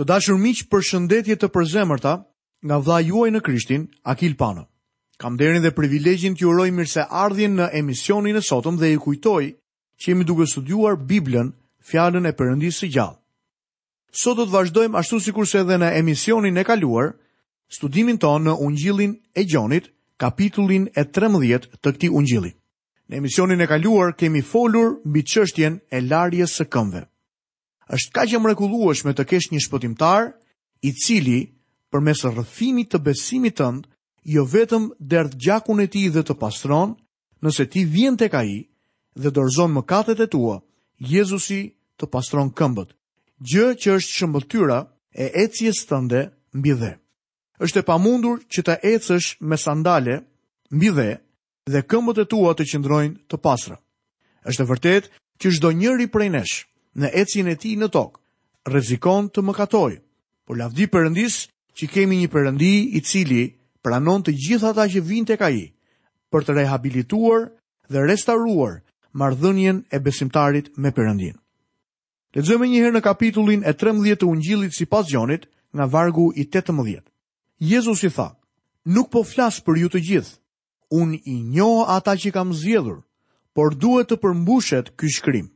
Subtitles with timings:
[0.00, 2.10] Të dashur miq, për shëndetje të përzemërta
[2.68, 4.62] nga vlla juaj në Krishtin, Akil Pano.
[5.20, 9.42] Kam derën dhe privilegjin t'ju uroj mirëseardhjen në emisionin e sotëm dhe ju kujtoj
[10.00, 11.52] që jemi duke studiuar Biblën,
[11.90, 13.18] fjalën e Perëndisë së gjallë.
[14.22, 17.12] Sot do të vazhdojmë ashtu sikur se edhe në emisionin e kaluar,
[17.76, 19.92] studimin tonë në Ungjillin e Gjonit,
[20.24, 22.54] kapitullin e 13 të këtij ungjilli.
[23.12, 27.06] Në emisionin e kaluar kemi folur mbi çështjen e larjes së këmbëve
[27.90, 30.28] është kaq e mrekullueshme të kesh një shpëtimtar
[30.86, 31.40] i cili
[31.90, 33.86] përmes rrëfimit të besimit tënd
[34.30, 36.94] jo vetëm derdh gjakun e tij dhe të pastron,
[37.42, 38.62] nëse ti vjen tek ai
[39.18, 40.60] dhe dorëzon mëkatet e tua,
[41.02, 42.92] Jezusi të pastron këmbët,
[43.42, 44.78] gjë që është shëmbëtyra
[45.18, 46.20] e ecjes tënde
[46.54, 46.92] mbi dhe.
[47.58, 50.20] Është e pamundur që të ecësh me sandale
[50.70, 51.10] mbi dhe
[51.66, 53.76] dhe këmbët e tua të qëndrojnë të pasra.
[54.46, 55.04] Është e vërtet
[55.42, 58.18] që shdo njëri prej neshë në ecin e tij në tokë,
[58.68, 59.98] rrezikon të mëkatojë.
[60.46, 61.38] Por lavdi Perëndis,
[61.76, 63.44] që kemi një Perëndi i cili
[63.82, 65.62] pranon të gjithë ata që vijnë tek ai
[66.32, 67.46] për të rehabilituar
[67.92, 68.82] dhe restauruar
[69.18, 71.38] marrëdhënien e besimtarit me Perëndin.
[72.34, 77.00] Lexojmë një herë në kapitullin e 13 të Ungjillit sipas Gjonit, nga vargu i 18.
[77.60, 78.30] Jezusi tha:
[78.84, 80.36] Nuk po flas për ju të gjithë.
[80.92, 82.98] Unë i njoha ata që kam zjedhur,
[83.56, 85.51] por duhet të përmbushet ky shkrim."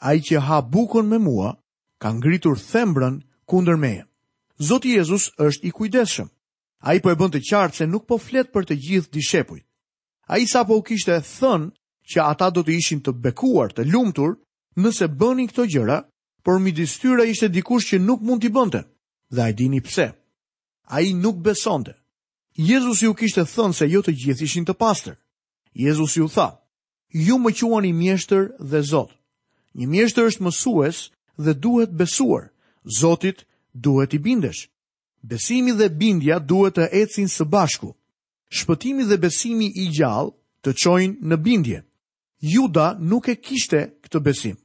[0.00, 1.56] a i që ha bukon me mua,
[1.98, 4.06] ka ngritur thembrën kunder meje.
[4.58, 6.28] Zoti Jezus është i kujdeshëm.
[6.78, 9.64] A i po e bënd të qartë se nuk po flet për të gjithë dishepujt.
[10.30, 11.70] A i sa po u kishte thënë
[12.10, 14.36] që ata do të ishin të bekuar, të lumtur,
[14.78, 16.00] nëse bëni këto gjëra,
[16.44, 18.84] por mi distyra ishte dikush që nuk mund t'i bënte,
[19.34, 20.06] dhe a i dini pse.
[20.94, 21.94] A i nuk besonte.
[22.54, 25.18] Jezus ju kishte thënë se jo të gjithë ishin të pastër.
[25.72, 26.48] Jezus ju tha,
[27.10, 29.17] ju më quani mjeshtër dhe zotë.
[29.78, 30.96] Një mjeshtër është mësues
[31.38, 32.48] dhe duhet besuar.
[33.00, 33.44] Zotit
[33.86, 34.64] duhet i bindesh.
[35.32, 37.92] Besimi dhe bindja duhet të ecin së bashku.
[38.58, 41.78] Shpëtimi dhe besimi i gjallë të çojnë në bindje.
[42.54, 44.56] Juda nuk e kishte këtë besim.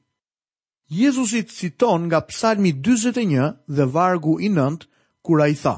[1.00, 4.86] Jezusi citon nga psalmi 41 dhe vargu i 9,
[5.26, 5.78] kura i tha,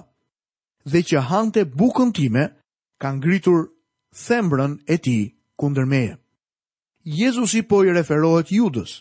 [0.92, 2.44] dhe që hante bukën time,
[3.02, 3.60] ka ngritur
[4.26, 5.18] thembrën e ti
[5.60, 6.16] kundër meje.
[7.18, 8.94] Jezusi po i referohet judës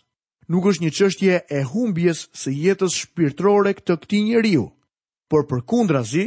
[0.53, 4.66] nuk është një qështje e humbjes së jetës shpirtrore këtë këti njeriu,
[5.31, 6.27] por për kundra zi,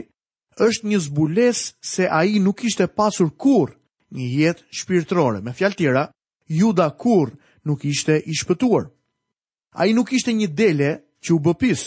[0.60, 3.76] është një zbules se a i nuk ishte pasur kur
[4.16, 5.42] një jetë shpirtrore.
[5.42, 6.08] Me fjal tjera,
[6.48, 7.36] juda kur
[7.66, 8.90] nuk ishte i shpëtuar.
[9.78, 10.92] A i nuk ishte një dele
[11.24, 11.84] që u bëpis,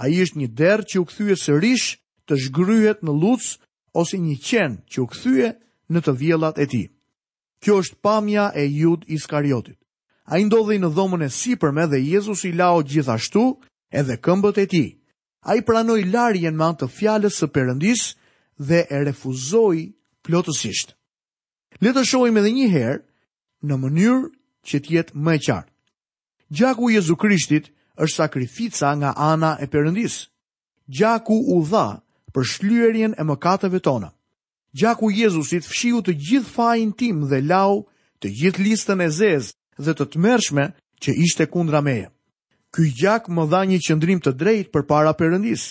[0.00, 1.88] a i është një derë që u këthyje sërish
[2.26, 3.44] të shgryhet në luc
[4.00, 5.52] ose një qenë që u këthyje
[5.90, 6.82] në të vjellat e ti.
[7.60, 9.76] Kjo është pamja e jud Iskariotit
[10.30, 13.40] a i ndodhej në dhomën e sipërme dhe Jezus i lao gjithashtu
[13.98, 14.82] edhe këmbët e ti.
[15.42, 18.02] A i pranoj larjen ma të fjales së përëndis
[18.68, 19.88] dhe e refuzoi
[20.22, 20.94] plotësisht.
[21.82, 23.02] Le të shojmë edhe një herë
[23.66, 24.30] në mënyrë
[24.70, 25.70] që tjetë më e qartë.
[26.58, 27.66] Gjaku Jezu Krishtit
[28.02, 30.14] është sakrifica nga ana e përëndis.
[30.96, 31.88] Gjaku u dha
[32.34, 34.14] për shlyerjen e mëkateve tona.
[34.78, 37.74] Gjaku Jezusit fshiu të gjithë fajin tim dhe lau
[38.22, 40.64] të gjithë listën e zezë dhe të të mërshme
[41.02, 42.08] që ishte kundra meje.
[42.74, 45.64] Ky gjak më dha një qëndrim të drejt për para përëndis,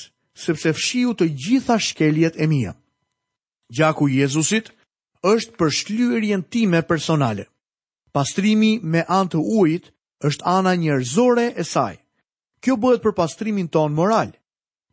[0.45, 2.73] sepse fshiu të gjitha shkeljet e mija.
[3.75, 4.71] Gjaku Jezusit
[5.31, 7.45] është për shlyërjen time personale.
[8.15, 9.85] Pastrimi me anë të ujit
[10.27, 11.95] është ana njerëzore e saj.
[12.65, 14.33] Kjo bëhet për pastrimin ton moral,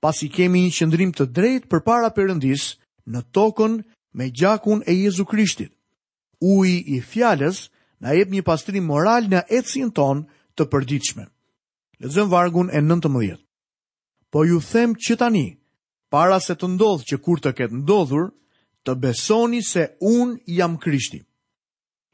[0.02, 2.66] pasi kemi një qëndrim të drejt për para përëndis
[3.10, 3.80] në tokën
[4.18, 5.72] me gjakun e Jezu Krishtit.
[6.42, 10.24] Uj i fjales është na jep një pastrim moral në ecjen ton
[10.56, 11.24] të përditshme.
[12.00, 13.36] Lexojmë vargun e 19.
[14.30, 15.46] Po ju them që tani,
[16.12, 18.28] para se të ndodh që kur të ketë ndodhur,
[18.86, 21.22] të besoni se un jam Krishti.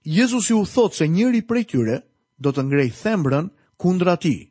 [0.04, 1.98] Jezusi u thot se njëri prej tyre
[2.42, 4.48] do të ngrej thembrën kundra tij,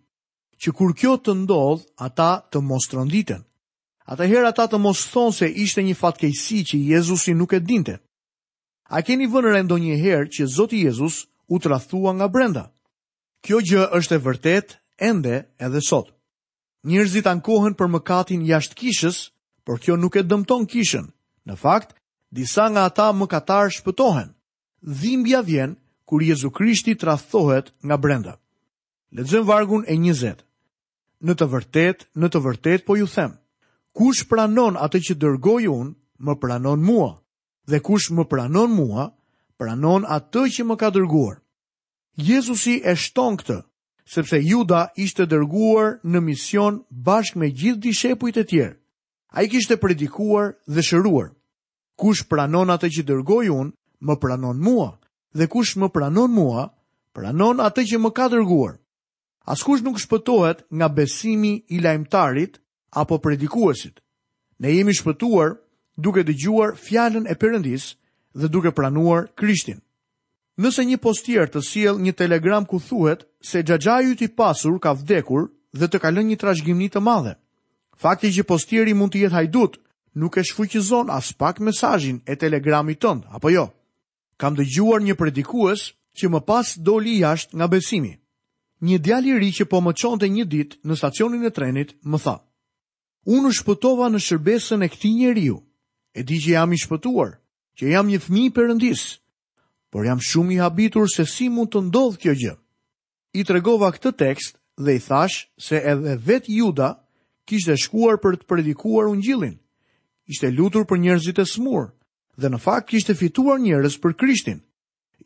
[0.62, 3.42] që kur kjo të ndodh, ata të mos tronditen.
[4.12, 7.96] Atëherë ata të mos thonë se ishte një fatkeqësi që Jezusi nuk e dinte.
[8.92, 11.24] A keni vënë rendo një herë që Zoti Jezus
[11.54, 12.64] u të rathua nga brenda.
[13.44, 14.68] Kjo gjë është e vërtet,
[15.04, 16.12] ende edhe sot.
[16.88, 19.18] Njërzit ankohen për mëkatin jashtë kishës,
[19.68, 21.10] por kjo nuk e dëmton kishën.
[21.46, 21.94] Në fakt,
[22.32, 24.32] disa nga ata mëkatar shpëtohen.
[24.80, 25.76] Dhimbja vjen,
[26.08, 28.38] kur Jezu Krishti të rathohet nga brenda.
[29.12, 30.40] Ledzëm vargun e njëzet.
[31.22, 33.36] Në të vërtet, në të vërtet, po ju them.
[33.92, 37.12] Kush pranon atë që dërgoj unë, më pranon mua.
[37.68, 39.10] Dhe kush më pranon mua,
[39.60, 41.41] pranon atë që më ka dërguar.
[42.20, 43.56] Jezusi e shton këtë,
[44.12, 48.76] sepse Juda ishte dërguar në mision bashkë me gjithë dishepujt e tjerë.
[49.32, 51.30] A i kishte predikuar dhe shëruar.
[51.96, 53.72] Kush pranon atë që dërgoj unë,
[54.04, 54.90] më pranon mua,
[55.34, 56.66] dhe kush më pranon mua,
[57.16, 58.76] pranon atë që më ka dërguar.
[59.48, 62.60] Askush nuk shpëtohet nga besimi i lajmtarit
[62.92, 64.02] apo predikuesit.
[64.60, 65.56] Ne jemi shpëtuar
[65.96, 67.96] duke dëgjuar fjalën e Perëndis
[68.40, 69.80] dhe duke pranuar Krishtin.
[70.62, 75.48] Nëse një postier të siel një telegram ku thuhet se gjagjajut i pasur ka vdekur
[75.80, 77.32] dhe të kalën një trashgjimni të madhe.
[78.04, 79.80] Fakti që postieri mund të jetë hajdut,
[80.22, 83.64] nuk e shfuqizon as pak mesajin e telegramit tënd, apo jo?
[84.42, 85.88] Kam dëgjuar një predikues
[86.18, 88.14] që më pas doli jashtë nga besimi.
[88.86, 92.18] Një djali i ri që po më çonte një ditë në stacionin e trenit më
[92.24, 92.36] tha:
[93.34, 95.58] "Unë u shpëtova në shërbesën e këtij njeriu.
[96.18, 97.32] E di që jam i shpëtuar,
[97.78, 99.04] që jam një fëmijë perëndis."
[99.92, 102.54] por jam shumë i habitur se si mund të ndodhë kjo gjë.
[103.44, 106.94] I tregova këtë tekst dhe i thash se edhe vet Juda
[107.48, 109.58] kishte shkuar për të predikuar ungjillin.
[110.32, 111.92] Ishte lutur për njerëzit e smur
[112.40, 114.62] dhe në fakt kishte fituar njerëz për Krishtin.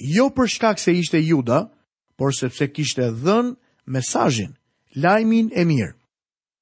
[0.02, 1.70] Jo për shkak se ishte Juda,
[2.18, 3.54] por sepse kishte dhënë
[3.86, 4.56] mesazhin,
[4.96, 5.94] lajmin e mirë.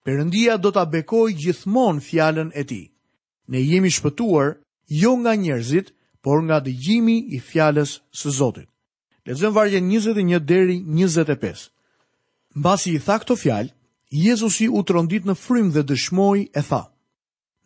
[0.04, 2.86] Perëndia do ta bekoj gjithmonë fjalën e tij.
[3.48, 4.58] Ne jemi shpëtuar
[4.92, 8.68] jo nga njerëzit, Por nga dëgjimi i fjalës së Zotit.
[9.28, 11.66] Lexojm vargjen 21 deri 25.
[12.60, 13.72] Mbas i tha këto fjalë,
[14.14, 16.82] Jezusi u trondit në frym dhe dëshmoi e tha: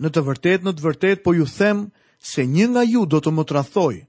[0.02, 1.86] Në të vërtetë, në të vërtetë po ju them
[2.32, 4.02] se një nga ju do të më tradhojë.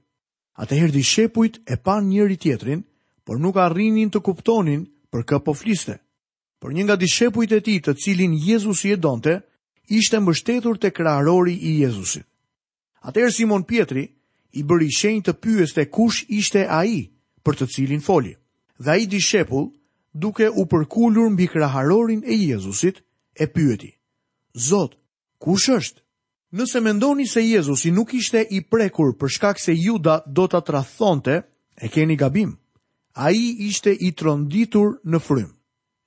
[0.63, 2.81] Atëherë dishepujt e pan njëri tjetrin,
[3.25, 5.99] por nuk arrinin të kuptonin për kë po fliste.
[6.59, 9.33] Por një nga dishepujt e tij, të cilin Jezusi e donte,
[9.97, 12.25] ishte mbështetur të krarori i Jezusit.
[13.07, 14.03] Atëherë Simon Pietri
[14.57, 17.09] i bëri shenjë të pyes të kush ishte ai
[17.45, 18.35] për të cilin foli.
[18.79, 19.67] Dhe ai dishepull,
[20.13, 23.01] duke u përkulur mbi kraharorin e Jezusit,
[23.39, 23.91] e pyeti:
[24.53, 24.95] "Zot,
[25.39, 26.01] kush është?"
[26.53, 31.43] Nëse mendoni se Jezusi nuk ishte i prekur për shkak se Juda do ta tradhonte,
[31.81, 32.57] e keni gabim.
[33.13, 33.37] Ai
[33.69, 35.49] ishte i tronditur në frym.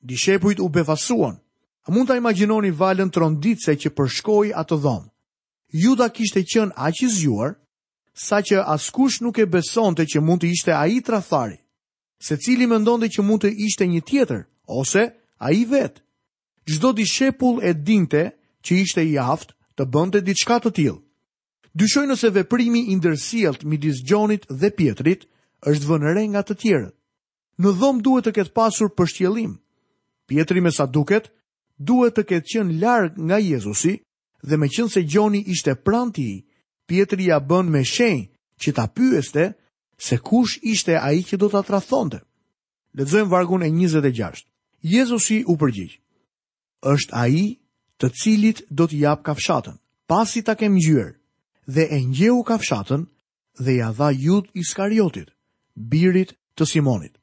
[0.01, 1.39] Dishepujt u befasuan.
[1.87, 5.11] A mund ta imagjinoni valën tronditse që përshkoi atë dhomë?
[5.73, 7.55] Juda kishte qenë aq i zgjuar
[8.15, 11.57] sa që askush nuk e besonte që mund të ishte a i trathari,
[12.21, 15.03] se cili më ndonde që mund të ishte një tjetër, ose
[15.41, 16.01] a i vetë.
[16.69, 18.23] Gjdo di shepull e dinte
[18.63, 20.99] që ishte i aftë të bënde diçka të tjilë.
[21.75, 25.25] Dyshoj nëse veprimi indërsielt midis Gjonit dhe Pietrit
[25.73, 26.95] është vënëre nga të tjerët.
[27.59, 29.57] Në dhomë duhet të ketë pasur përshqelim.
[30.29, 31.33] Pietri me sa duket
[31.81, 33.97] duhet të ketë qenë larg nga Jezusi
[34.45, 36.43] dhe me qënë se Gjoni ishte pranti i,
[36.91, 38.29] Pietri ja bën me shenjë
[38.63, 39.45] që ta pyeste
[40.07, 42.21] se kush ishte ai që do ta tradhonte.
[42.99, 44.45] Lexojmë vargun e 26.
[44.95, 45.95] Jezusi u përgjigj.
[46.95, 47.41] Ësht ai
[47.99, 49.77] të cilit do të jap kafshatën.
[50.11, 51.09] Pasi ta kem ngjyr
[51.75, 53.03] dhe e ngjeu kafshatën
[53.65, 55.29] dhe ja dha Jud Iskariotit,
[55.91, 57.15] birit të Simonit.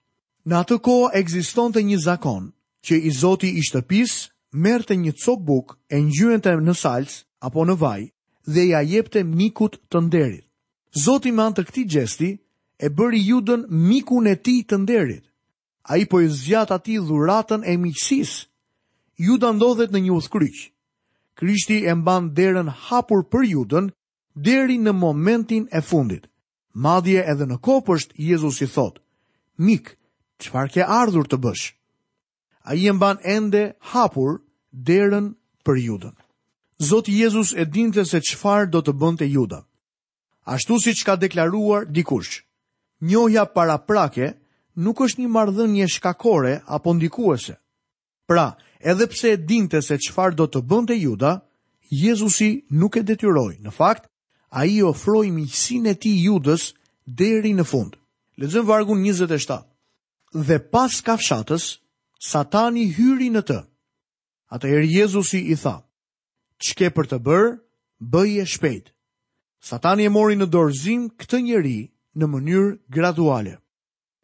[0.48, 2.44] Në atë kohë ekzistonte një zakon
[2.86, 4.20] që i Zoti i shtëpisë
[4.66, 7.18] merrte një copë bukë e ngjyrën në salcë
[7.48, 8.02] apo në vaj
[8.48, 10.46] dhe ja jepte mikut të nderit.
[11.04, 12.30] Zoti me anë të këtij gjesti
[12.80, 15.26] e bëri Judën mikun e tij të nderit.
[15.90, 18.46] Ai po i zgjat atij dhuratën e miqësisë.
[19.20, 20.58] Juda ndodhet në një udhkryq.
[21.38, 23.90] Krishti e mban derën hapur për Judën
[24.36, 26.28] deri në momentin e fundit.
[26.74, 29.00] Madje edhe në kopës Jezusi thot:
[29.58, 29.96] Mik,
[30.42, 31.66] çfarë ke ardhur të bësh?
[32.70, 34.40] Ai e mban ende hapur
[34.72, 35.34] derën
[35.66, 36.19] për Judën.
[36.82, 39.58] Zoti Jezus e dinte se qëfar do të bënd të juda.
[40.48, 42.40] Ashtu si që ka deklaruar dikush,
[43.04, 44.30] njohja para prake
[44.80, 47.56] nuk është një një shkakore apo ndikuese.
[48.28, 51.32] Pra, edhe pse e dinte se qëfar do të bënd të juda,
[51.92, 53.60] Jezusi nuk e detyroj.
[53.60, 54.08] Në fakt,
[54.50, 56.72] a i ofroj miqësin e ti judës
[57.06, 58.00] deri në fund.
[58.40, 59.60] Lezëm vargun 27.
[60.48, 61.68] Dhe pas kafshatës,
[62.32, 63.60] satani hyri në të.
[64.56, 65.84] Ata erë Jezusi i thamë,
[66.66, 67.52] që ke për të bërë,
[68.42, 68.92] e shpejt.
[69.70, 71.78] Satani e mori në dorëzim këtë njeri
[72.20, 73.56] në mënyrë graduale.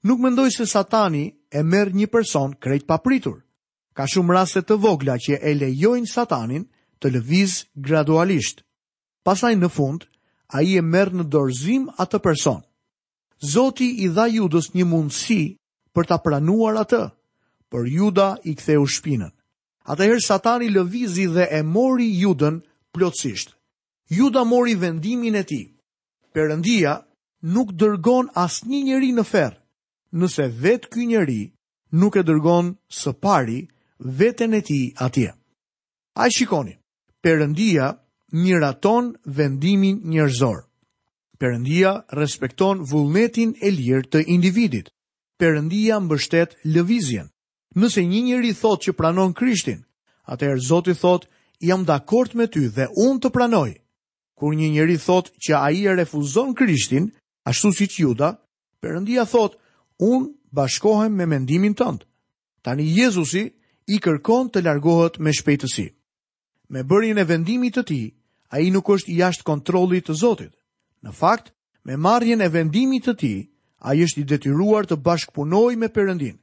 [0.08, 3.42] Nuk mendoj se satani e merë një person krejt papritur.
[3.96, 6.68] Ka shumë raste të vogla që e lejojnë satanin
[7.00, 8.64] të lëviz gradualisht.
[9.26, 10.04] Pasaj në fund,
[10.56, 12.62] a i e merë në dorëzim atë person.
[13.54, 15.42] Zoti i dha judës një mundësi
[15.96, 17.04] për ta pranuar atë,
[17.72, 19.32] për juda i ktheu shpinën.
[19.94, 22.56] Atëherë Satani lëvizi dhe e mori Judën
[22.94, 23.52] plotësisht.
[24.20, 25.66] Juda mori vendimin e tij.
[26.34, 26.94] Perëndia
[27.54, 29.54] nuk dërgon asnjë njeri në ferr,
[30.20, 31.42] nëse vet ky njeri
[32.00, 33.60] nuk e dërgon së pari
[34.20, 35.30] veten e tij atje.
[36.18, 36.74] A shikoni,
[37.24, 37.86] Perëndia
[38.44, 39.06] miraton
[39.38, 40.60] vendimin njerëzor.
[41.40, 44.90] Perëndia respekton vullnetin e lirë të individit.
[45.40, 47.28] Perëndia mbështet lëvizjen.
[47.76, 49.82] Nëse një njëri thot që pranon Krishtin,
[50.32, 51.26] atëherë Zoti thot,
[51.60, 53.70] jam dakord me ty dhe unë të pranoj.
[54.40, 57.10] Kur një njëri thot që a i refuzon Krishtin,
[57.44, 58.30] ashtu si që juda,
[58.80, 59.58] përëndia thot,
[60.00, 62.08] unë bashkohem me mendimin tëndë.
[62.64, 63.44] Tani Jezusi
[63.92, 65.90] i kërkon të largohet me shpejtësi.
[66.72, 68.00] Me bërjën e vendimit të ti,
[68.56, 70.54] a i nuk është jashtë kontrolit të Zotit.
[71.04, 71.52] Në fakt,
[71.84, 73.34] me marrjen e vendimit të ti,
[73.84, 76.34] a i është i detyruar të bashkëpunoj me përëndin.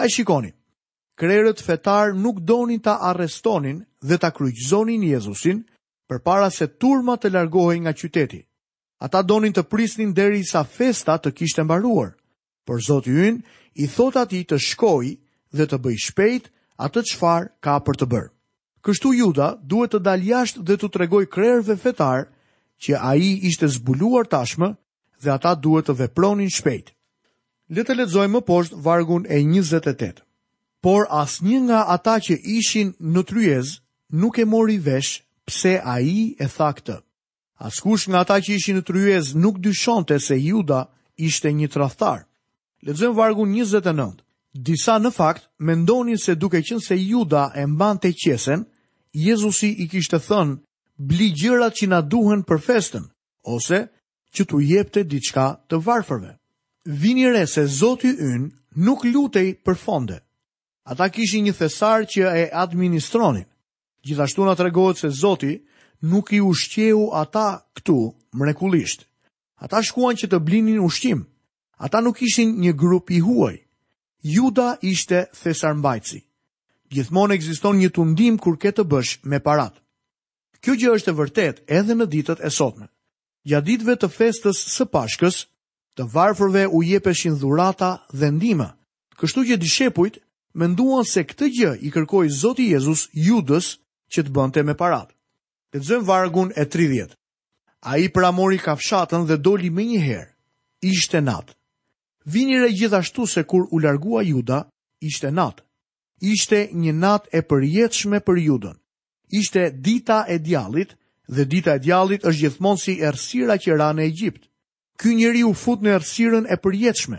[0.00, 0.56] A i shikonit
[1.14, 5.62] krerët fetar nuk donin ta arrestonin dhe ta kryqëzonin Jezusin
[6.08, 8.40] për para se turma të largohej nga qyteti.
[9.04, 12.14] Ata donin të prisnin deri sa festa të kishtë mbaruar,
[12.66, 13.42] por Zotë Jynë
[13.82, 15.06] i thot ati të shkoj
[15.56, 16.44] dhe të bëj shpejt
[16.84, 18.30] atë qfar ka për të bërë.
[18.82, 22.22] Kështu juda duhet të dal jashtë dhe të tregoj krerëve fetar
[22.82, 24.68] që a i ishte zbuluar tashmë
[25.22, 26.90] dhe ata duhet të vepronin shpejt.
[27.72, 30.22] Letë të lexojmë më poshtë vargun e 28
[30.82, 33.68] por as një nga ata që ishin në tryez
[34.20, 35.12] nuk e mori vesh
[35.46, 36.96] pse a i e tha këtë.
[37.68, 40.80] Askush nga ata që ishin në tryez nuk dyshonte se juda
[41.28, 42.18] ishte një traftar.
[42.86, 44.18] Ledzëm vargu 29.
[44.68, 48.64] Disa në fakt mendonin se duke qënë se juda e mban të qesen,
[49.12, 50.54] Jezusi i kishte thënë,
[51.08, 53.04] bli gjërat që na duhen për festën,
[53.54, 53.78] ose
[54.34, 56.30] që tu jepte diçka të varfërve.
[57.02, 58.48] Vini re se Zoti ynë
[58.86, 60.18] nuk lutej për fonde.
[60.84, 63.44] Ata kishin një thesar që e administronin.
[64.06, 65.52] Gjithashtu na tregohet se Zoti
[66.10, 67.46] nuk i ushqeu ata
[67.76, 67.96] këtu
[68.38, 69.06] mrekullisht.
[69.62, 71.20] Ata shkuan që të blinin ushqim.
[71.84, 73.56] Ata nuk ishin një grup i huaj.
[74.34, 76.18] Juda ishte thesarmbajtësi.
[76.92, 79.78] Gjithmonë ekziston një tundim kur ke të bësh me parat.
[80.62, 82.90] Kjo gjë është e vërtet edhe në ditët e sotme.
[83.48, 85.38] Gjatë ditëve të festës së Pashkës,
[85.98, 88.68] të varfërve u jepeshin dhurata dhe ndihmë.
[89.18, 90.20] Kështu që dishepujt
[90.54, 93.68] menduan nduan se këtë gjë i kërkoj Zoti Jezus judës
[94.12, 95.08] që të bënte me parat.
[95.72, 97.08] Të vargun e 30.
[97.92, 100.30] A i pramori ka fshatën dhe doli me një herë,
[100.92, 101.54] ishte natë.
[102.34, 104.60] Vinire gjithashtu se kur u largua juda,
[105.00, 105.62] ishte natë.
[106.20, 108.76] Ishte një natë e përjetëshme për judën.
[109.38, 110.92] Ishte dita e djalit
[111.34, 114.42] dhe dita e djalit është gjithmonë si ersira që ra në Egjipt.
[115.00, 117.18] Ky njeri u fut në ersiren e përjetëshme.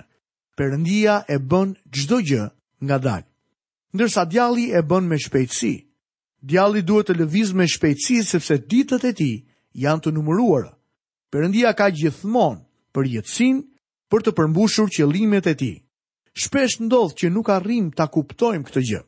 [0.57, 2.45] Perëndia e bën çdo gjë
[2.85, 3.27] nga dalë.
[3.95, 5.73] Ndërsa djalli e bën me shpejtësi,
[6.49, 9.29] djalli duhet të lëviz me shpejtësi sepse ditët e ti
[9.83, 10.71] janë të numëruarë.
[11.31, 12.63] Përëndia ka gjithmonë
[12.93, 13.61] për jetësin
[14.11, 15.71] për të përmbushur qëllimet e ti.
[16.41, 19.01] Shpesh ndodhë që nuk arrim të kuptojmë këtë gjë.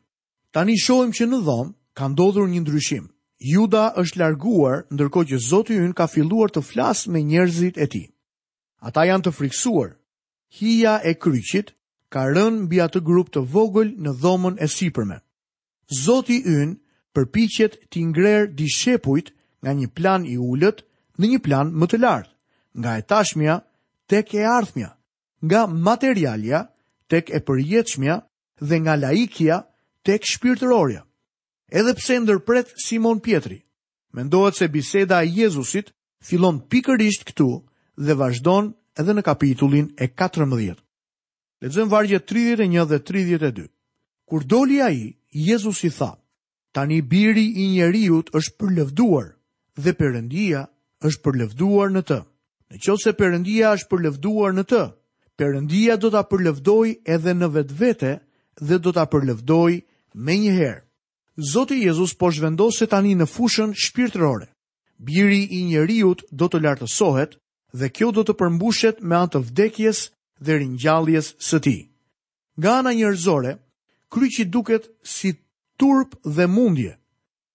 [0.54, 3.06] Tani shohim shojmë që në dhomë ka ndodhur një ndryshim.
[3.54, 7.88] Juda është larguar ndërko që Zotë ju në ka filluar të flasë me njerëzit e
[7.94, 8.04] ti.
[8.86, 9.90] Ata janë të friksuar.
[10.58, 11.74] Hia e kryqit
[12.14, 15.18] ka rënë mbi atë grup të vogël në dhomën e sipërme.
[16.04, 16.76] Zoti ynë
[17.16, 19.30] përpiqet të ngrerë dishepujt
[19.64, 20.84] nga një plan i ulët
[21.20, 22.32] në një plan më të lartë,
[22.82, 23.56] nga e tashmja
[24.10, 24.90] tek e ardhmja,
[25.48, 26.60] nga materialja
[27.10, 28.16] tek e përjetshmja
[28.68, 29.58] dhe nga laikja
[30.06, 31.02] tek shpirtërorja.
[31.80, 33.58] Edhe pse ndërpret Simon Pietri,
[34.16, 35.88] mendohet se biseda e Jezusit
[36.28, 37.50] fillon pikërisht këtu
[38.06, 40.85] dhe vazhdon edhe në kapitullin e 14.
[41.64, 43.70] Lezëm vargje 31 dhe 32.
[44.28, 46.16] Kur doli a i, Jezus i tha,
[46.76, 49.28] tani biri i njeriut është përlevduar
[49.84, 50.66] dhe përëndia
[51.08, 52.18] është përlevduar në të.
[52.72, 54.84] Në qo se përëndia është përlevduar në të,
[55.40, 58.14] përëndia do të përlevdoj edhe në vetë vete
[58.68, 59.72] dhe do të përlevdoj
[60.26, 60.82] me njëherë.
[61.52, 64.50] Zoti Jezus po shvendose tani në fushën shpirtërore.
[65.10, 67.38] Biri i njeriut do të lartësohet
[67.82, 70.06] dhe kjo do të përmbushet me antë vdekjes
[70.40, 71.90] dhe rinjalljes së ti.
[72.58, 73.58] Nga ana njërzore,
[74.10, 75.34] kryqi duket si
[75.78, 77.00] turp dhe mundje,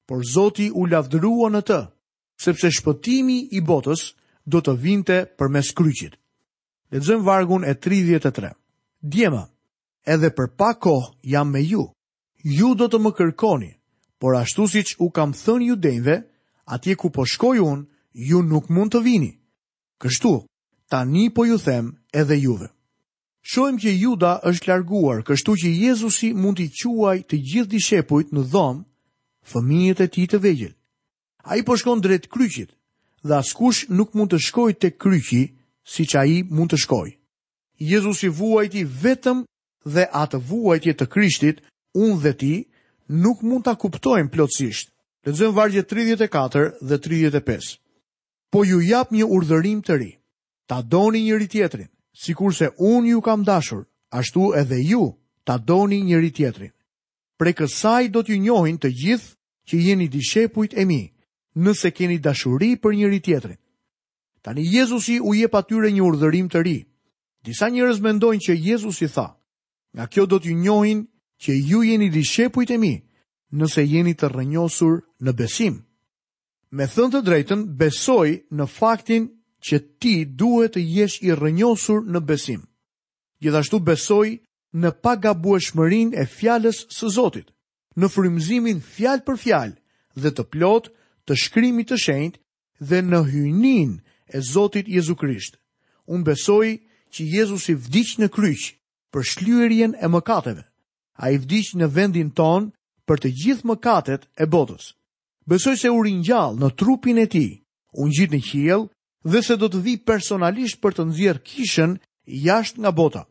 [0.06, 1.80] por Zoti u lavdrua në të,
[2.40, 4.12] sepse shpëtimi i botës
[4.44, 6.16] do të vinte për mes kryqit.
[6.90, 8.50] Lexojmë vargun e 33.
[9.00, 9.46] Djema,
[10.06, 11.86] edhe për pa kohë jam me ju,
[12.44, 13.72] ju do të më kërkoni,
[14.18, 16.16] por ashtu si që u kam thënë ju denjve,
[16.66, 19.32] atje ku po shkoj unë, ju nuk mund të vini.
[20.02, 20.42] Kështu,
[20.90, 22.68] tani po ju them edhe juve.
[23.42, 28.42] Shohim që Juda është larguar, kështu që Jezusi mund t'i quaj të gjithë dishepujt në
[28.52, 28.84] dhomë
[29.50, 30.74] fëmijët e tij të vegjël.
[31.50, 32.70] Ai po shkon drejt kryqit
[33.24, 35.42] dhe askush nuk mund të shkojë tek kryqi
[35.94, 37.16] siç ai mund të shkojë.
[37.90, 39.38] Jezusi vuajti vetëm
[39.88, 41.62] dhe atë vuajtje të Krishtit,
[41.96, 42.54] unë dhe ti
[43.08, 44.90] nuk mund ta kuptojmë plotësisht.
[45.24, 47.78] Lexojmë vargje 34 dhe 35.
[48.52, 50.10] Po ju jap një urdhërim të ri.
[50.68, 55.02] Ta doni njëri tjetrin, si kurse unë ju kam dashur, ashtu edhe ju
[55.44, 56.70] ta doni njëri tjetrin.
[57.38, 59.34] Pre kësaj do t'ju njohin të gjithë
[59.68, 61.12] që jeni dishepujt e mi,
[61.56, 63.56] nëse keni dashuri për njëri tjetrin.
[64.42, 66.78] Tani Jezusi u jep atyre një urdhërim të ri.
[67.44, 69.36] Disa njërës mendojnë që Jezusi tha,
[69.94, 71.06] nga kjo do t'ju njohin
[71.42, 72.94] që ju jeni dishepujt e mi,
[73.52, 75.80] nëse jeni të rënjosur në besim.
[76.70, 79.26] Me thënë të drejtën, besoj në faktin
[79.64, 82.62] që ti duhet të jesh i rënjosur në besim.
[83.40, 84.28] Gjithashtu besoj
[84.80, 87.48] në pagabueshmërin e fjales së Zotit,
[88.00, 89.70] në frimzimin fjal për fjal
[90.20, 90.90] dhe të plot
[91.28, 92.36] të shkrimit të shenjt
[92.88, 93.98] dhe në hynin
[94.32, 95.58] e Zotit Jezu Krisht.
[96.10, 96.68] Unë besoj
[97.12, 98.72] që Jezus i vdic në kryq
[99.12, 100.64] për shlyerjen e mëkateve.
[101.20, 102.70] A i vdic në vendin ton
[103.04, 104.94] për të gjithë mëkatet e botës.
[105.46, 107.46] Besoj se u rinjall në trupin e ti,
[108.00, 108.82] unë gjithë në qiel,
[109.24, 111.96] dhe se do të vi personalisht për të nëzjerë kishën
[112.26, 113.22] jashtë nga bota.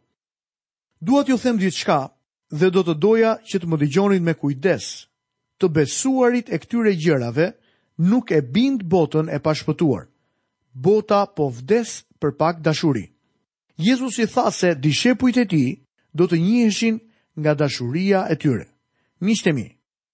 [1.06, 2.00] të ju them gjithë shka
[2.60, 4.84] dhe do të doja që të më digjonin me kujdes.
[5.60, 7.48] Të besuarit e këtyre gjërave
[7.98, 10.04] nuk e bind botën e pashpëtuar.
[10.74, 13.06] Bota po vdes për pak dashuri.
[13.78, 15.66] Jezus i tha se dishepujt e ti
[16.18, 16.96] do të njëshin
[17.42, 18.68] nga dashuria e tyre.
[19.22, 19.68] Mishtemi,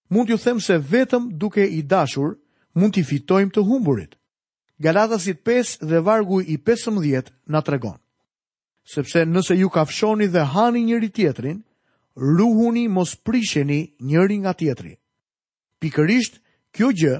[0.09, 2.37] mund ju them se vetëm duke i dashur
[2.77, 4.11] mund t'i fitojmë të humburit.
[4.79, 7.97] Galatasit 5 dhe vargu i 15 na tregon.
[8.83, 11.61] Sepse nëse ju kafshoni dhe hani njëri tjetrin,
[12.35, 14.93] ruhuni mos prisheni njëri nga tjetri.
[15.79, 16.39] Pikërisht,
[16.75, 17.15] kjo gjë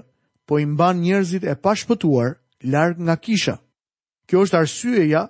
[0.47, 2.35] po imban njerëzit e pashpëtuar
[2.71, 3.55] larg nga kisha.
[4.27, 5.21] Kjo është arsyeja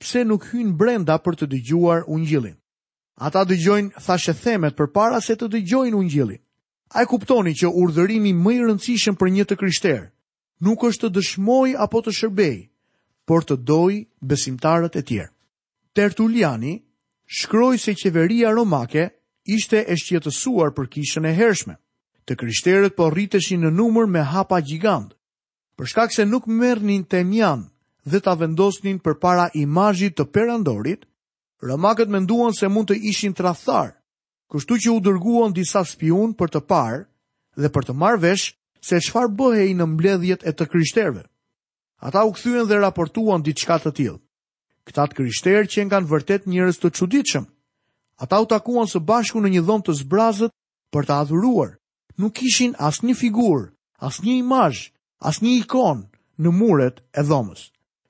[0.00, 2.56] pse nuk hynë brenda për të dëgjuar ungjillin.
[3.26, 6.40] Ata dëgjojnë thashe themet për para se të dëgjojnë ungjillin.
[6.96, 10.04] A e kuptoni që urdhërimi më i rëndësishëm për një të krishterë
[10.64, 12.54] nuk është të dëshmoj apo të shërbej,
[13.28, 13.94] por të doj
[14.30, 15.30] besimtarët e tjerë.
[15.96, 16.74] Tertuliani
[17.40, 19.04] shkroi se qeveria romake
[19.56, 21.76] ishte e shqetësuar për kishën e hershme,
[22.26, 25.12] të krishterët po rriteshin në numër me hapa gjigandë,
[25.74, 27.64] Për shkak se nuk merrnin tenian
[28.10, 31.00] dhe ta vendosnin përpara imazhit të perandorit,
[31.66, 33.90] romakët menduan se mund të ishin tradhtar,
[34.54, 37.00] kështu që u dërguan disa spion për të parë
[37.58, 38.46] dhe për të marr vesh
[38.86, 41.22] se qfar bëhej në mbledhjet e të kryshterve.
[42.06, 44.18] Ata u këthyën dhe raportuan diçka të tjilë.
[44.88, 47.46] Këta të kryshterë që nga vërtet njërës të quditëshëm.
[48.22, 50.52] Ata u takuan së bashku në një dhëm të zbrazët
[50.92, 51.70] për të adhuruar.
[52.20, 53.66] Nuk ishin as një figurë,
[54.06, 54.74] as një imaj,
[55.28, 55.98] as një ikon
[56.42, 57.62] në muret e dhomës.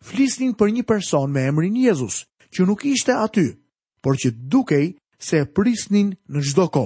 [0.04, 3.46] Flisnin për një person me emrin Jezus, që nuk ishte aty,
[4.02, 4.90] por që dukej
[5.22, 6.84] se e prisnin në gjdo ko.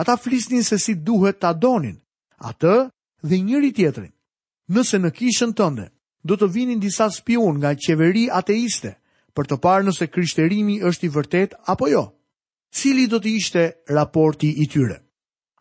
[0.00, 2.00] Ata flisnin se si duhet të adonin,
[2.50, 2.76] atë
[3.22, 4.12] dhe njëri tjetrin.
[4.68, 5.86] Nëse në kishën tënde
[6.28, 8.94] do të vinin disa spion nga qeveri ateiste
[9.34, 12.02] për të parë nëse krishterimi është i vërtet apo jo,
[12.70, 13.62] cili do të ishte
[13.94, 14.98] raporti i tyre?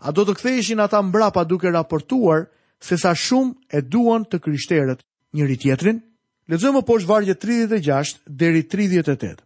[0.03, 2.47] A do të ktheheshin ata mbrapa duke raportuar
[2.83, 5.01] se sa shumë e duan të krishterët
[5.33, 6.01] njëri tjetrin?
[6.47, 9.41] Lexojmë poshtë vargje 36 deri 38.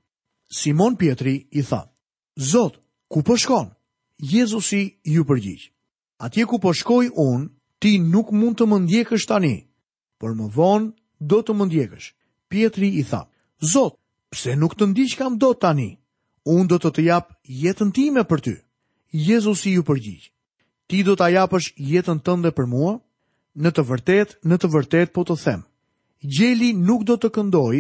[0.51, 1.85] Simon Pietri i tha:
[2.35, 3.71] Zot, ku po shkon?
[4.17, 5.69] Jezusi ju përgjigj:
[6.21, 7.47] Atje ku po shkoj unë,
[7.81, 9.55] ti nuk mund të më ndjekësh tani,
[10.21, 10.89] por më vonë
[11.33, 12.07] do të më ndjekësh.
[12.51, 13.21] Pietri i tha,
[13.73, 13.95] Zot,
[14.33, 15.89] pse nuk të ndiq kam do tani?
[16.49, 17.25] Unë do të të jap
[17.61, 18.53] jetën time për ty.
[19.27, 20.25] Jezusi ju përgjigj.
[20.89, 22.93] Ti do të japësh jetën tënde për mua?
[23.61, 25.61] Në të vërtet, në të vërtet po të them.
[26.35, 27.77] Gjeli nuk do të këndoj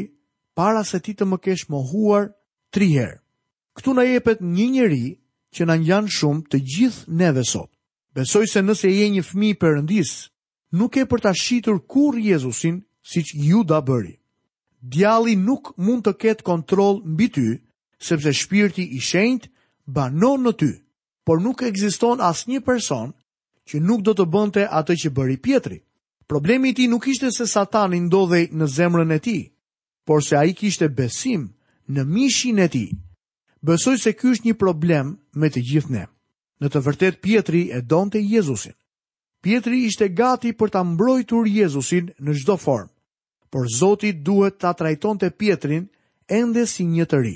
[0.57, 3.21] para se ti të më kesh mohuar huar herë.
[3.77, 5.05] Këtu na jepet një njeri
[5.55, 7.71] që na ngjan shumë të gjithë neve sot.
[8.15, 10.09] Besoj se nëse je një fmi përëndis,
[10.79, 14.15] nuk e përta shitur kur Jezusin si që ju da bëri.
[14.93, 17.45] Djali nuk mund të ketë kontrol mbi ty,
[18.07, 19.47] sepse shpirti i shenjt
[19.95, 20.71] banon në ty,
[21.25, 23.13] por nuk egziston as një person
[23.71, 25.79] që nuk do të bënte atë që bëri pjetri.
[26.31, 29.37] Problemi ti nuk ishte se satani ndodhej në zemrën e ti,
[30.07, 31.47] por se a i kishte besim
[31.93, 32.85] në mishin e ti.
[33.67, 36.05] Besoj se ky është një problem me të gjithë ne
[36.61, 38.73] në të vërtet Pietri e donte Jezusin.
[39.41, 42.91] Pietri ishte gati për ta mbrojtur Jezusin në çdo formë,
[43.51, 45.87] por Zoti duhet ta trajtonte Pietrin
[46.31, 47.35] ende si një të ri.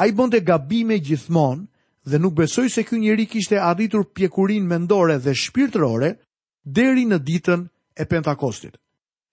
[0.00, 1.66] Ai bonte gabime gjithmonë
[2.08, 6.14] dhe nuk besoi se ky njeri kishte arritur pjekurin mendore dhe shpirtërore
[6.64, 7.68] deri në ditën
[8.00, 8.80] e Pentakostit.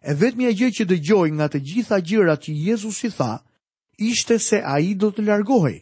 [0.06, 3.32] E vetëm ja gjë që dëgjoj nga të gjitha gjërat që Jezusi tha,
[3.98, 5.80] ishte se a i do të largohi.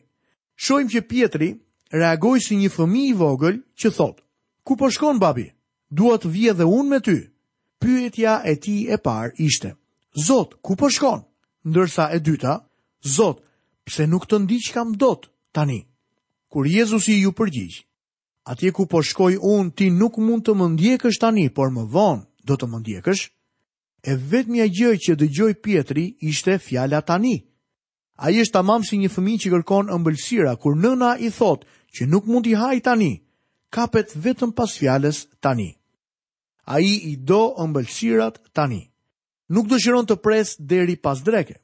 [0.63, 1.49] Shojmë që Pietri
[1.91, 4.19] reagoj si një fëmi i vogël që thot,
[4.63, 5.49] ku po shkon babi,
[5.89, 7.17] duat vje dhe unë me ty.
[7.79, 9.75] Pyetja e ti e par ishte,
[10.15, 11.23] Zot, ku po shkon?
[11.65, 12.61] Ndërsa e dyta,
[13.03, 13.41] Zot,
[13.83, 15.81] pse nuk të ndi që kam dot tani?
[16.47, 17.81] Kur Jezusi ju përgjigj,
[18.47, 22.23] atje ku po shkoj unë ti nuk mund të më ndjekësh tani, por më vonë
[22.47, 23.23] do të më ndjekësh,
[24.03, 27.35] e vetëmja gjë që dëgjoj Pietri ishte fjala tani.
[28.23, 32.05] A i është tamam si një fëmi që kërkon ëmbëlsira, kur nëna i thot që
[32.07, 33.17] nuk mund i haj tani,
[33.75, 35.73] kapet vetëm pas fjales tani.
[36.71, 38.79] A i i do ëmbëlsirat tani.
[39.51, 41.57] Nuk dëshiron të pres deri pas dreke.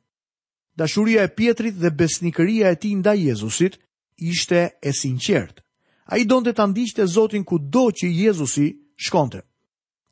[0.75, 3.77] Dashuria e Pietrit dhe besnikëria e tij ndaj Jezusit
[4.19, 5.63] ishte e sinqert.
[6.11, 8.67] A i donë të të ndishtë e Zotin ku do që Jezusi
[9.05, 9.41] shkonte.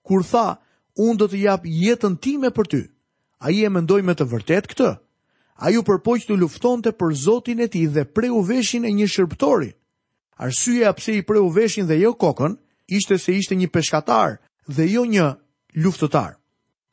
[0.07, 0.47] Kur tha,
[0.95, 2.81] unë do të japë jetën time për ty,
[3.43, 4.93] a i e mendoj me të vërtet këtë
[5.57, 9.71] a ju përpoj të luftonte për zotin e ti dhe preu veshin e një shërptori.
[10.37, 12.53] Arsyeja pse i preu veshin dhe jo kokën,
[12.97, 14.37] ishte se ishte një peshkatar
[14.69, 15.27] dhe jo një
[15.83, 16.37] luftëtar.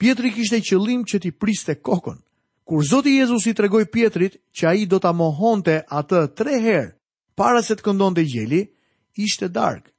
[0.00, 2.16] Pietri kishte qëllim që ti priste kokën.
[2.64, 6.94] Kur Zoti Jezusi i tregoi Pietrit që ai do ta mohonte atë tre herë
[7.36, 8.62] para se të këndonte gjeli,
[9.20, 9.92] ishte darkë.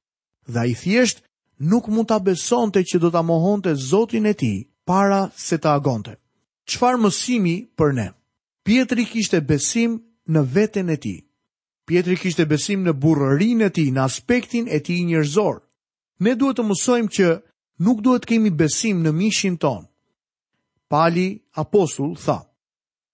[0.49, 1.21] Dhe ai thjesht
[1.61, 6.17] nuk mund ta besonte që do ta mohonte Zotin e tij para se të agonte.
[6.65, 8.09] Çfarë mësimi për ne?
[8.65, 9.99] Pietri kishte besim
[10.33, 11.19] në veten e tij.
[11.85, 15.59] Pietri kishte besim në burrërinë e tij, në aspektin e tij njerëzor.
[16.25, 17.27] Ne duhet të mësojmë që
[17.85, 19.85] nuk duhet të kemi besim në mishin ton.
[20.89, 21.27] Pali
[21.61, 22.39] apostull tha: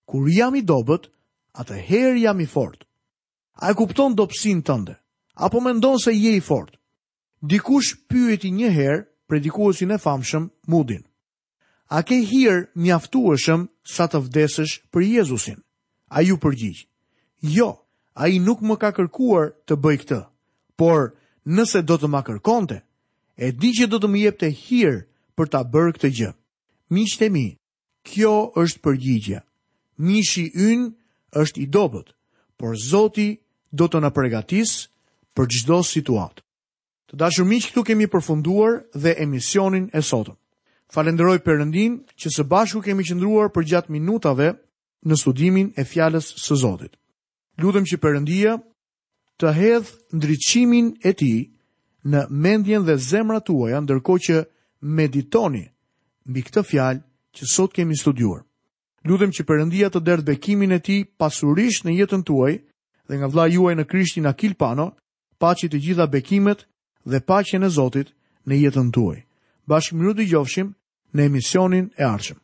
[0.08, 1.10] Kur jam i dobët,
[1.60, 2.88] atëherë jam i fortë.
[3.62, 4.96] A e kupton dopsin tënde?
[5.36, 6.78] Apo mendon se je i fortë?
[7.42, 11.04] Dikush pyeti një herë predikuesin e famshëm Mudin.
[11.92, 15.62] A ke hir mjaftueshëm sa të vdesësh për Jezusin.
[16.12, 16.88] A ju përgjigjë,
[17.56, 17.70] jo,
[18.13, 20.20] a i nuk më ka kërkuar të bëj këtë,
[20.76, 21.13] por
[21.48, 22.82] nëse do të më kërkonte,
[23.39, 25.00] e di që do të më jep të hirë
[25.39, 26.32] për të bërë këtë gjë.
[26.91, 27.46] Mishë të mi,
[28.10, 29.39] kjo është përgjigja.
[30.10, 30.91] Mishë i unë
[31.41, 32.12] është i dobet,
[32.60, 33.30] por Zoti
[33.72, 34.76] do të në përgatis
[35.36, 36.44] për çdo situatë.
[37.12, 40.36] Të dashur miq, këtu kemi përfunduar dhe emisionin e sotëm.
[40.92, 44.48] Falenderoj përëndin që së bashku kemi qëndruar për gjatë minutave
[45.08, 46.98] në studimin e fjales së Zotit.
[47.62, 48.58] Ljudëm që përëndia
[49.40, 51.32] të hedhë ndryqimin e ti
[52.12, 54.42] në mendjen dhe zemra tuaja ndërko që
[55.00, 55.64] meditoni
[56.28, 57.02] mbi këtë fjalë
[57.38, 58.44] që sot kemi studiuar.
[59.08, 62.54] Ljudëm që përëndia të derdhë bekimin e ti pasurish në jetën tuaj
[63.08, 64.90] dhe nga vla juaj në krishtin Akil Pano,
[65.40, 66.68] paqit e gjitha bekimet
[67.08, 68.12] dhe paqen e Zotit
[68.46, 69.24] në jetën tuaj.
[69.70, 70.74] Bashkë mjë du gjofshim,
[71.13, 72.41] në emisionin e arqëm.